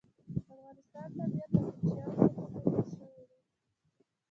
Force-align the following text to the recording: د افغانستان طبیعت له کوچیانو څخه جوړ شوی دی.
د 0.03 0.03
افغانستان 0.37 1.07
طبیعت 1.17 1.49
له 1.53 1.59
کوچیانو 1.65 2.29
څخه 2.35 2.57
جوړ 2.71 2.85
شوی 2.95 3.23
دی. 3.29 3.37